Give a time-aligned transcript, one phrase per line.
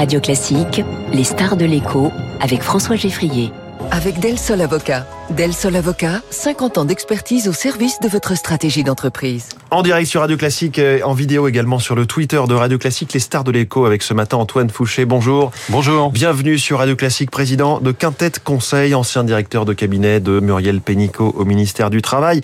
[0.00, 3.52] Radio Classique, les stars de l'écho avec François Geffrier.
[3.90, 5.06] Avec Del Sol Avocat.
[5.28, 9.50] Del Sol Avocat, 50 ans d'expertise au service de votre stratégie d'entreprise.
[9.70, 13.20] En direct sur Radio Classique, en vidéo également sur le Twitter de Radio Classique, les
[13.20, 15.04] stars de l'écho avec ce matin Antoine Fouché.
[15.04, 15.52] Bonjour.
[15.68, 16.10] Bonjour.
[16.10, 21.34] Bienvenue sur Radio Classique, président de Quintet Conseil, ancien directeur de cabinet de Muriel Pénicaud
[21.36, 22.40] au ministère du Travail.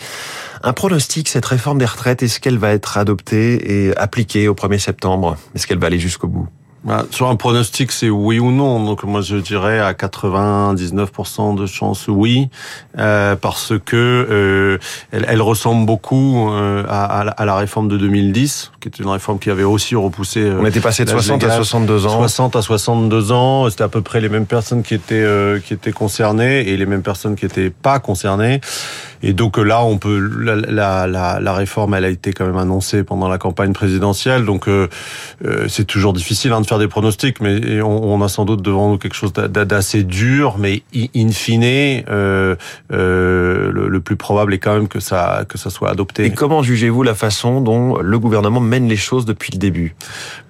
[0.62, 4.79] Un pronostic, cette réforme des retraites, est-ce qu'elle va être adoptée et appliquée au 1er
[4.79, 5.38] septembre?
[5.54, 6.48] Est-ce qu'elle va aller jusqu'au bout?
[6.86, 8.85] Bah, sur un pronostic, c'est oui ou non.
[8.85, 12.49] Donc moi, je dirais à 99% de chance oui,
[12.96, 14.79] euh, parce que euh,
[15.11, 19.40] elle, elle, ressemble beaucoup euh, à, à, la réforme de 2010, qui était une réforme
[19.40, 20.43] qui avait aussi repoussé.
[20.43, 22.18] Euh, On était passé de 60 à 62 ans.
[22.18, 23.68] 60 à 62 ans.
[23.68, 26.87] C'était à peu près les mêmes personnes qui étaient euh, qui étaient concernées et les
[26.87, 28.61] mêmes personnes qui étaient pas concernées.
[29.23, 33.03] Et donc là, on peut la, la, la, réforme, elle a été quand même annoncée
[33.03, 34.89] pendant la campagne présidentielle, donc euh,
[35.69, 38.91] c'est toujours difficile hein, de faire des pronostics, mais on, on, a sans doute devant
[38.91, 42.56] nous quelque chose d'assez dur, mais in fine, euh,
[42.92, 46.25] euh, le, le, plus probable est quand même que ça que ça soit adopté.
[46.25, 49.95] Et comment jugez-vous la façon dont le gouvernement mène les choses depuis le début?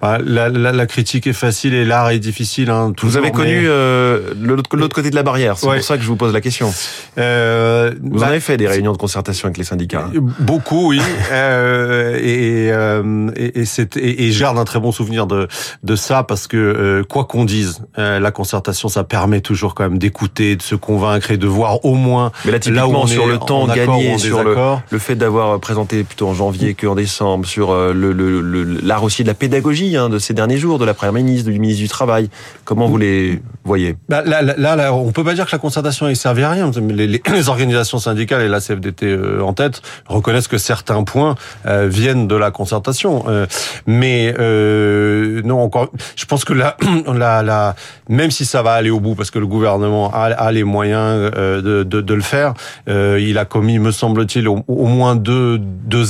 [0.01, 2.69] Bah, la, la, la, critique est facile et l'art est difficile.
[2.69, 3.67] Hein, toujours, vous avez connu mais...
[3.67, 5.77] euh, l'autre côté de la barrière, c'est ouais.
[5.77, 6.67] pour ça que je vous pose la question.
[6.67, 6.73] Vous
[7.15, 10.19] bah, en avez fait des réunions de concertation avec les syndicats hein?
[10.39, 11.01] Beaucoup, oui.
[11.31, 15.47] et, et, et, et, et je garde un très bon souvenir de,
[15.83, 19.83] de ça parce que euh, quoi qu'on dise, euh, la concertation, ça permet toujours quand
[19.83, 23.07] même d'écouter, de se convaincre et de voir au moins Mais là, là où on
[23.07, 24.55] sur est le temps gagné, sur le,
[24.89, 29.03] le, fait d'avoir présenté plutôt en janvier qu'en décembre, sur euh, le, le, le, l'art
[29.03, 31.81] aussi de la pédagogie hein, de ces derniers jours, de la première ministre, du ministre
[31.81, 32.29] du Travail.
[32.65, 33.95] Comment vous les voyez?
[34.09, 36.71] Bah, là, là, là, on peut pas dire que la concertation ait servi à rien.
[36.89, 41.35] Les, les, les organisations syndicales et la CFDT euh, en tête reconnaissent que certains points
[41.65, 43.25] euh, viennent de la concertation.
[43.27, 43.45] Euh,
[43.85, 46.77] mais euh, non, encore, je pense que là,
[48.09, 51.83] même si ça va aller au bout, parce que le gouvernement a, les moyens euh,
[51.83, 52.53] de, le faire,
[52.89, 55.59] euh, il a commis, me semble-t-il, au, moins deux,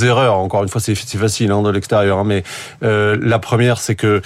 [0.04, 0.38] erreurs.
[0.38, 2.44] Encore une fois, c'est facile hein, de l'extérieur, hein, mais
[2.82, 4.22] la première, c'est que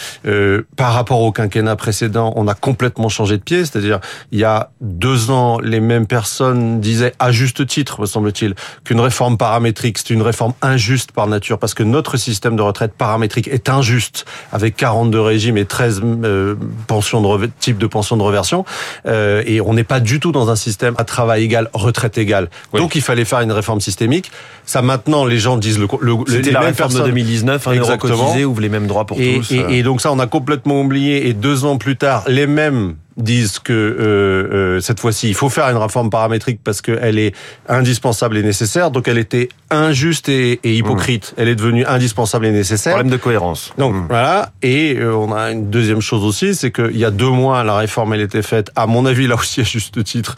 [0.76, 3.60] par rapport au quinquennat précédent, on a complètement changé de pied.
[3.60, 4.00] C'est-à-dire,
[4.32, 9.00] il y a deux ans, les mêmes personnes disaient à juste titre, me semble-t-il, qu'une
[9.00, 13.48] réforme paramétrique, c'est une réforme injuste par nature, parce que notre système de retraite paramétrique
[13.48, 16.56] est injuste, avec 42 régimes et 13 euh,
[16.88, 18.66] pensions de types de pensions de reversion,
[19.06, 22.50] euh, et on n'est pas du tout dans un système à travail égal, retraite égale.
[22.74, 22.80] Oui.
[22.80, 24.32] Donc il fallait faire une réforme systémique.
[24.66, 28.46] Ça maintenant, les gens disent le, le C'était la réforme de 2019, un euro cotisé
[28.46, 29.52] ouvre les mêmes droits pour et, tous.
[29.52, 32.96] Et, et donc ça, on a complètement oublié, et deux ans plus tard, les mêmes
[33.22, 37.36] disent que euh, euh, cette fois-ci, il faut faire une réforme paramétrique parce qu'elle est
[37.68, 38.92] indispensable et nécessaire.
[38.92, 41.32] Donc elle était injuste et, et hypocrite.
[41.32, 41.42] Mmh.
[41.42, 42.94] Elle est devenue indispensable et nécessaire.
[42.94, 43.74] Problème de cohérence.
[43.78, 44.06] Donc mmh.
[44.10, 44.52] voilà.
[44.62, 47.76] Et euh, on a une deuxième chose aussi, c'est qu'il y a deux mois, la
[47.76, 50.36] réforme, elle était faite, à mon avis, là aussi à juste titre,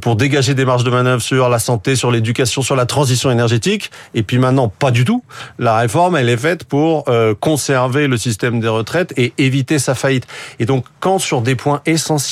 [0.00, 3.90] pour dégager des marges de manœuvre sur la santé, sur l'éducation, sur la transition énergétique.
[4.14, 5.22] Et puis maintenant, pas du tout.
[5.58, 9.94] La réforme, elle est faite pour euh, conserver le système des retraites et éviter sa
[9.94, 10.26] faillite.
[10.58, 12.23] Et donc, quand sur des points essentiels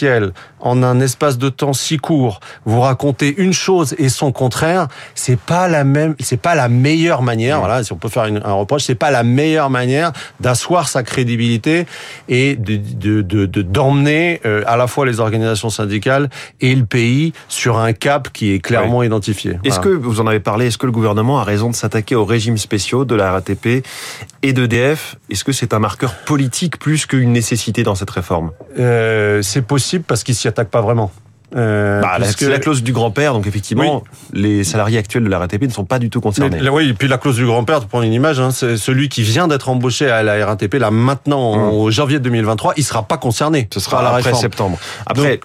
[0.61, 5.39] en un espace de temps si court, vous racontez une chose et son contraire, c'est
[5.39, 7.59] pas la même, c'est pas la meilleure manière.
[7.59, 11.03] Voilà, si on peut faire une, un reproche, c'est pas la meilleure manière d'asseoir sa
[11.03, 11.87] crédibilité
[12.29, 12.77] et de
[13.63, 17.93] d'emmener de, de, euh, à la fois les organisations syndicales et le pays sur un
[17.93, 19.07] cap qui est clairement oui.
[19.07, 19.59] identifié.
[19.65, 19.83] Est-ce voilà.
[19.83, 20.67] que vous en avez parlé?
[20.67, 23.85] Est-ce que le gouvernement a raison de s'attaquer aux régimes spéciaux de la RATP
[24.43, 28.53] et d'EDF Est-ce que c'est un marqueur politique plus qu'une nécessité dans cette réforme?
[28.79, 31.11] Euh, C'est possible parce qu'ils s'y attaquent pas vraiment.
[31.55, 34.03] Euh, bah, c'est la clause du grand-père, donc effectivement,
[34.33, 34.41] oui.
[34.41, 36.59] les salariés actuels de la RATP ne sont pas du tout concernés.
[36.63, 39.09] Mais, oui, et puis la clause du grand-père, pour prendre une image, hein, c'est celui
[39.09, 41.75] qui vient d'être embauché à la RATP, là maintenant, mmh.
[41.75, 43.69] au janvier 2023, il sera pas concerné.
[43.73, 44.41] Ce sera après réforme.
[44.41, 44.79] septembre.
[45.07, 45.41] Après, donc,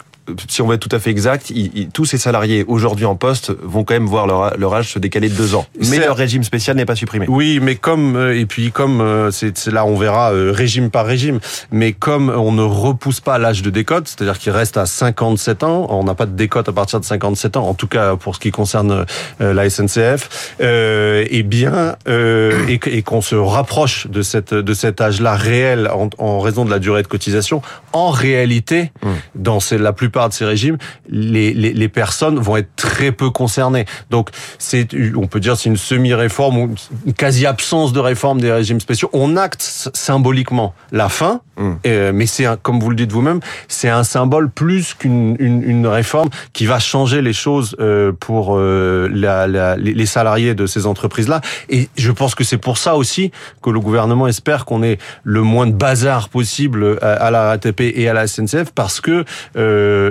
[0.48, 1.52] si on va être tout à fait exact,
[1.94, 5.30] tous ces salariés aujourd'hui en poste vont quand même voir leur, leur âge se décaler
[5.30, 5.66] de deux ans.
[5.90, 7.26] Mais leur régime spécial n'est pas supprimé.
[7.30, 11.40] Oui, mais comme et puis comme euh, c'est là on verra euh, régime par régime,
[11.72, 15.88] mais comme on ne repousse pas l'âge de décote, c'est-à-dire qu'il reste à 57 ans,
[15.90, 18.40] on n'a pas de décote à partir de 57 ans, en tout cas pour ce
[18.40, 19.06] qui concerne
[19.42, 25.01] euh, la SNCF, euh, et bien et, et qu'on se rapproche de cette de cet
[25.01, 27.62] âge-là réel en, en, raison de la durée de cotisation,
[27.94, 29.10] en réalité, mmh.
[29.36, 30.78] dans la plupart plupart de ces régimes,
[31.10, 33.86] les, les, les personnes vont être très peu concernées.
[34.10, 36.75] Donc, c'est, on peut dire, c'est une semi-réforme ou
[37.06, 39.12] une quasi-absence de réforme des régimes spéciaux.
[39.14, 39.62] On acte
[39.94, 41.72] symboliquement la fin, mm.
[41.86, 45.86] euh, mais c'est, comme vous le dites vous-même, c'est un symbole plus qu'une une, une,
[45.86, 50.88] réforme qui va changer les choses euh, pour euh, la, la, les salariés de ces
[50.88, 51.42] entreprises-là.
[51.70, 53.31] Et je pense que c'est pour ça aussi
[53.62, 58.10] que le gouvernement espère qu'on ait le moins de bazar possible à, la RATP et
[58.10, 59.25] à la SNCF, parce que
[59.58, 60.06] euh,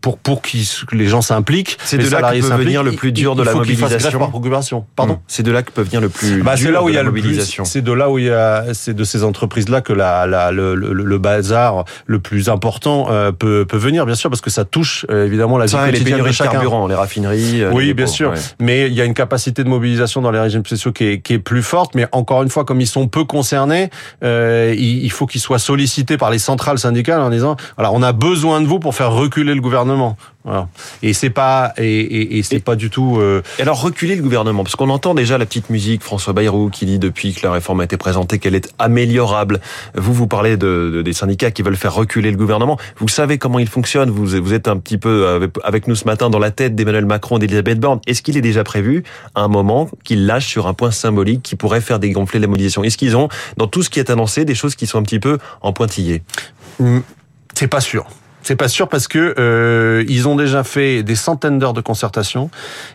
[0.00, 3.34] pour pour que les gens s'impliquent, c'est de là que peut venir le plus dur
[3.34, 4.86] de la mobilisation.
[4.96, 5.20] Pardon.
[5.26, 6.98] C'est de là que peut venir le plus bah, dur là où de il y
[6.98, 7.64] a la mobilisation.
[7.64, 10.74] C'est de là où il y a, c'est de ces entreprises-là que la, la le,
[10.74, 14.64] le, le, bazar le plus important euh, peut, peut venir, bien sûr, parce que ça
[14.64, 16.52] touche euh, évidemment la vie ça, quotidienne les de chacun.
[16.52, 17.62] carburant, les raffineries.
[17.62, 18.30] Euh, oui, les bien sûr.
[18.30, 18.38] ouais.
[18.60, 21.34] Mais il y a une capacité de mobilisation dans les régimes spéciaux qui est, qui
[21.34, 21.94] est plus forte.
[21.94, 23.90] Mais encore une fois, comme ils sont peu concernés,
[24.22, 28.02] euh, il, il faut qu'ils soient sollicités par les centrales syndicales en disant voilà, on
[28.02, 30.16] a besoin de vous pour faire reculer le gouvernement.
[30.44, 30.68] Voilà.
[31.02, 33.16] Et c'est pas et, et, et c'est pas du tout.
[33.18, 33.42] Euh...
[33.58, 36.86] Et alors reculer le gouvernement, parce qu'on entend déjà la petite musique François Bayrou qui
[36.86, 39.60] dit depuis que la réforme a été présentée qu'elle est améliorable.
[39.94, 42.78] Vous vous parlez de, de, des syndicats qui veulent faire reculer le gouvernement.
[42.98, 44.10] Vous savez comment il fonctionne.
[44.10, 47.06] Vous vous êtes un petit peu avec, avec nous ce matin dans la tête d'Emmanuel
[47.06, 48.00] Macron et d'Elisabeth Borne.
[48.06, 49.02] Est-ce qu'il est déjà prévu
[49.34, 52.84] à un moment qu'ils lâchent sur un point symbolique qui pourrait faire dégonfler la mobilisation?
[52.84, 55.20] Est-ce qu'ils ont dans tout ce qui est annoncé des choses qui sont un petit
[55.20, 56.22] peu en pointillé
[57.54, 58.06] C'est pas sûr.
[58.44, 62.50] C'est pas sûr parce que euh, ils ont déjà fait des centaines d'heures de concertation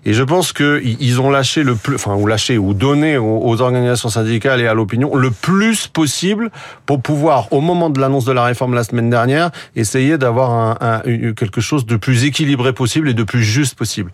[0.06, 3.60] et je pense que ils ont lâché le plus, enfin ou lâché ou donné aux,
[3.60, 6.52] organisations syndicales et à l'opinion le plus possible
[6.86, 10.78] pour pouvoir, au moment de l'annonce de la réforme la semaine dernière, essayer d'avoir un,
[10.82, 14.12] un, quelque chose de plus équilibré possible et de plus juste possible.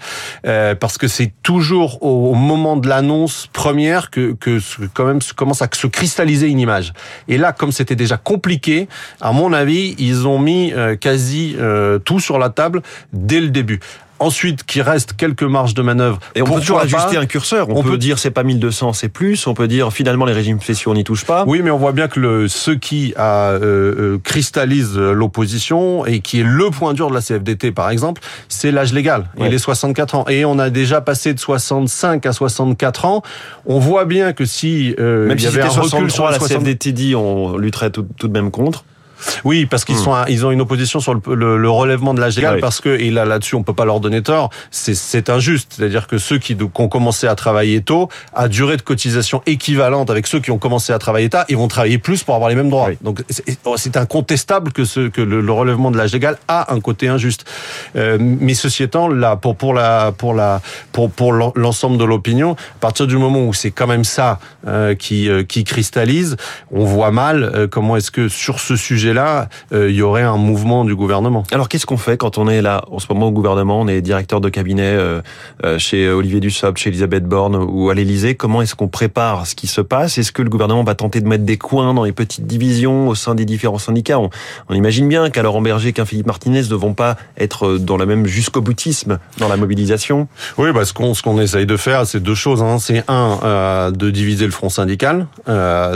[0.48, 4.60] Euh, parce que c'est toujours au, au, moment de l'annonce première que, que
[4.94, 6.94] quand même commence à se cristalliser une image.
[7.28, 8.88] Et là, comme c'était déjà compliqué,
[9.20, 11.25] à mon avis, ils ont mis euh, quasi
[11.60, 12.82] euh, tout sur la table
[13.14, 13.80] dès le début.
[14.18, 16.20] Ensuite, qu'il reste quelques marges de manœuvre.
[16.36, 17.68] Et on peut toujours ajuster un curseur.
[17.68, 19.46] On, on peut, peut, dire c'est pas 1200, c'est plus.
[19.46, 21.44] On peut dire finalement les régimes spéciaux on n'y touche pas.
[21.46, 26.40] Oui, mais on voit bien que le, ce qui a, euh, cristallise l'opposition et qui
[26.40, 29.48] est le point dur de la CFDT par exemple, c'est l'âge légal ouais.
[29.48, 30.26] et les 64 ans.
[30.30, 33.22] Et on a déjà passé de 65 à 64 ans.
[33.66, 36.26] On voit bien que si euh, même il y y avait un recul 63, sur
[36.26, 36.60] la 60...
[36.60, 38.86] CFDT dit on lutterait tout, tout de même contre.
[39.44, 40.00] Oui, parce qu'ils mmh.
[40.00, 42.62] sont, à, ils ont une opposition sur le, le, le relèvement de l'âge légal, Oui.
[42.62, 44.50] parce que et là là-dessus on peut pas leur donner tort.
[44.72, 48.82] C'est injuste, c'est-à-dire que ceux qui, qui, ont commencé à travailler tôt, à durée de
[48.82, 52.36] cotisation équivalente avec ceux qui ont commencé à travailler tard, ils vont travailler plus pour
[52.36, 52.88] avoir les mêmes droits.
[52.90, 52.98] Oui.
[53.02, 53.24] Donc
[53.78, 57.46] c'est incontestable que ce que le, le relèvement de l'âge légal a un côté injuste.
[57.96, 62.54] Euh, mais ceci étant, là pour pour la pour la pour pour l'ensemble de l'opinion,
[62.54, 66.38] à partir du moment où c'est quand même ça euh, qui euh, qui cristallise,
[66.72, 70.24] on voit mal euh, comment est-ce que sur ce sujet là, euh, il y aurait
[70.24, 71.44] un mouvement du gouvernement.
[71.52, 74.02] Alors qu'est-ce qu'on fait quand on est là en ce moment au gouvernement, on est
[74.02, 75.22] directeur de cabinet euh,
[75.64, 79.56] euh, chez Olivier Dussopt, chez Elisabeth Borne ou à l'Élysée Comment est-ce qu'on prépare ce
[79.56, 80.18] qui se passe?
[80.18, 83.16] Est-ce que le gouvernement va tenter de mettre des coins dans les petites divisions au
[83.16, 84.20] sein des différents syndicats?
[84.20, 84.30] On,
[84.70, 88.06] on, imagine bien qu'un Laurent Berger, qu'un Philippe Martinez ne vont pas être dans la
[88.06, 90.28] même jusqu'au boutisme dans la mobilisation.
[90.58, 92.62] Oui, bah, ce qu'on ce qu'on essaye de faire, c'est deux choses.
[92.62, 92.78] Hein.
[92.80, 95.28] C'est un euh, de diviser le front syndical,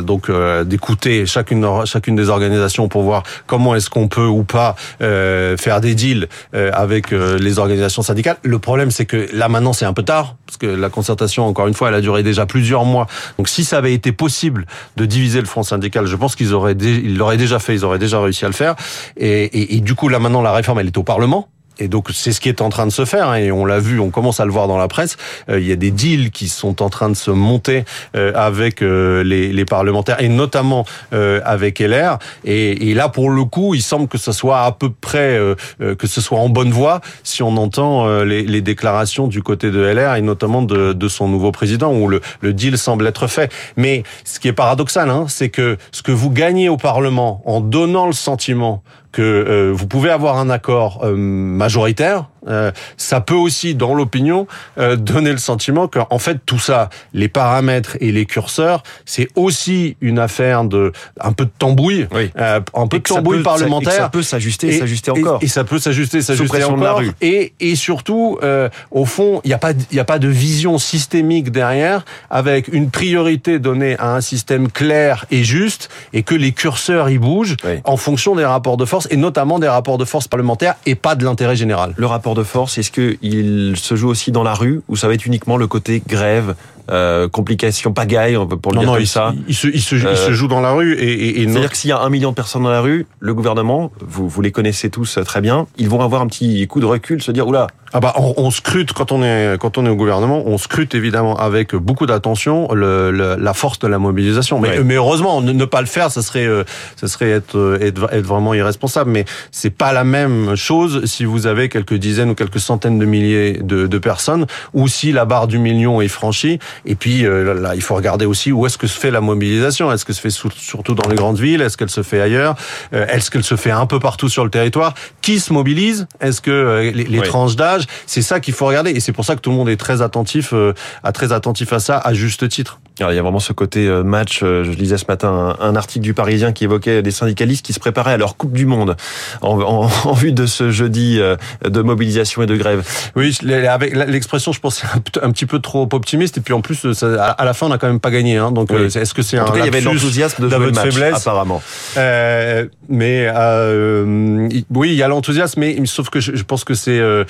[0.02, 0.32] donc
[0.66, 5.82] d'écouter chacune chacune des organisations pour voir comment est-ce qu'on peut ou pas euh, faire
[5.82, 8.38] des deals euh, avec euh, les organisations syndicales.
[8.44, 11.68] Le problème, c'est que là maintenant, c'est un peu tard parce que la concertation, encore
[11.68, 13.08] une fois, elle a duré déjà plusieurs mois.
[13.38, 14.66] Donc, si ça avait été possible
[14.98, 18.00] de diviser le front syndical, je pense qu'ils auraient, ils l'auraient déjà fait, ils auraient
[18.00, 18.76] déjà réussi à le faire.
[19.18, 21.50] Et, et, et du coup, là maintenant, la réforme, elle est au Parlement.
[21.80, 23.80] Et donc c'est ce qui est en train de se faire, hein, et on l'a
[23.80, 25.18] vu, on commence à le voir dans la presse.
[25.50, 27.86] Euh, il y a des deals qui sont en train de se monter
[28.16, 32.20] euh, avec euh, les, les, parlementaires, et notamment euh, avec LR.
[32.44, 35.56] Et, et, là, pour le coup, il semble que ce soit à peu près, euh,
[35.96, 39.80] que ce soit en bonne voie, si on entend les, les, déclarations du côté de
[39.80, 43.52] LR, et notamment de, de son nouveau président, où le, le, deal semble être fait.
[43.78, 47.62] Mais ce qui est paradoxal, hein, c'est que ce que vous gagnez au Parlement en
[47.62, 53.36] donnant le sentiment que euh, vous pouvez avoir un accord euh, majoritaire, euh, ça peut
[53.36, 58.26] aussi, dans l'opinion, euh, donner le sentiment qu'en fait tout ça, les paramètres et les
[58.26, 62.32] curseurs, c'est aussi une affaire de un peu de tambouille, oui.
[62.38, 63.94] euh, un peu de tambouille peut, parlementaire.
[63.94, 65.40] Ça, ça peut s'ajuster, s'ajuster encore.
[65.42, 66.78] Et, et, ça peut s'ajuster, s'ajuster encore.
[66.78, 67.12] De la rue.
[67.22, 70.78] Et, et surtout, euh, au fond, il n'y a pas, il a pas de vision
[70.78, 76.52] systémique derrière, avec une priorité donnée à un système clair et juste, et que les
[76.52, 77.80] curseurs y bougent oui.
[77.84, 81.16] en fonction des rapports de force, et notamment des rapports de force parlementaires, et pas
[81.16, 81.94] de l'intérêt général.
[81.98, 85.14] Le rapport de force, est-ce qu'il se joue aussi dans la rue ou ça va
[85.14, 86.56] être uniquement le côté grève
[86.90, 89.34] euh, complication, pagaille, pour le non, dire non, comme il, ça.
[89.48, 91.78] Il, se, il, se, il se joue dans la rue et, et, et c'est-à-dire que
[91.78, 94.52] s'il y a un million de personnes dans la rue, le gouvernement, vous, vous les
[94.52, 97.68] connaissez tous très bien, ils vont avoir un petit coup de recul, se dire oula.
[97.92, 100.94] Ah bah on, on scrute quand on est quand on est au gouvernement, on scrute
[100.94, 104.60] évidemment avec beaucoup d'attention le, le, la force de la mobilisation.
[104.60, 104.84] Mais, Ouais.
[104.84, 106.64] mais heureusement, ne, ne pas le faire, ça serait euh,
[106.98, 109.10] ça serait être, euh, être être vraiment irresponsable.
[109.10, 113.06] Mais c'est pas la même chose si vous avez quelques dizaines ou quelques centaines de
[113.06, 116.60] milliers de, de personnes, ou si la barre du million est franchie.
[116.86, 119.92] Et puis euh, là, il faut regarder aussi où est-ce que se fait la mobilisation.
[119.92, 121.62] Est-ce que se fait surtout dans les grandes villes?
[121.62, 122.56] Est-ce qu'elle se fait ailleurs?
[122.94, 124.94] Euh, Est-ce qu'elle se fait un peu partout sur le territoire?
[125.22, 126.08] Qui se mobilise?
[126.22, 127.28] Est-ce que euh, les, les Oui.
[127.28, 127.84] tranches d'âge?
[128.06, 128.92] C'est ça qu'il faut regarder.
[128.92, 131.74] Et c'est pour ça que tout le monde est très attentif, euh, à très attentif
[131.74, 132.80] à ça, à juste titre.
[133.02, 134.42] Alors, il y a vraiment ce côté euh, match.
[134.44, 137.74] euh, Je lisais ce matin un, un article du Parisien qui évoquait des syndicalistes qui
[137.74, 138.96] se préparaient à leur Coupe du Monde
[139.42, 141.36] en, en, en vue de ce jeudi euh,
[141.68, 142.86] de mobilisation et de grève.
[143.16, 143.38] Oui,
[143.70, 144.84] avec l'expression, je pense,
[145.22, 146.38] un, petit peu trop optimiste.
[146.38, 148.38] Et puis en plus, ça- à la fin, on a quand même pas gagné.
[148.38, 148.86] Hein, donc, Oui.
[148.86, 151.16] est-ce que c'est un tout cas, il y avait l'enthousiasme de jouer le match, faiblesse
[151.28, 151.62] apparemment.
[151.98, 157.00] Euh, mais euh, oui, il y a l'enthousiasme, mais sauf que je, pense que c'est
[157.00, 157.24] euh,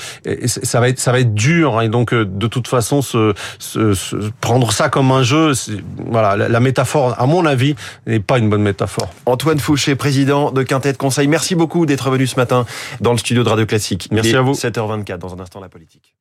[0.45, 3.93] ça va être ça va être dur hein, et donc de toute façon se, se-
[3.93, 5.53] se- prendre ça comme un jeu,
[5.97, 7.75] voilà, la, métaphore, à mon avis,
[8.07, 9.09] n'est pas une bonne métaphore.
[9.25, 11.27] Antoine Fouché, président de Quintet Conseil.
[11.27, 12.65] Merci beaucoup d'être venu ce matin
[13.01, 14.07] dans le studio de Radio Classique.
[14.11, 14.53] Merci à vous.
[14.53, 16.13] 7h24 dans un instant la politique.